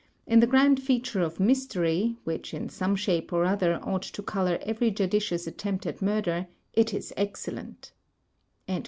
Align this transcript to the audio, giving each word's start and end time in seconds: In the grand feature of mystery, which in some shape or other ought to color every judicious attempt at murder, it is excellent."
In 0.25 0.39
the 0.39 0.47
grand 0.47 0.81
feature 0.81 1.21
of 1.21 1.39
mystery, 1.39 2.17
which 2.23 2.55
in 2.55 2.69
some 2.69 2.95
shape 2.95 3.31
or 3.31 3.45
other 3.45 3.79
ought 3.83 4.01
to 4.01 4.23
color 4.23 4.57
every 4.63 4.89
judicious 4.89 5.45
attempt 5.45 5.85
at 5.85 6.01
murder, 6.01 6.47
it 6.73 6.91
is 6.91 7.13
excellent." 7.15 7.91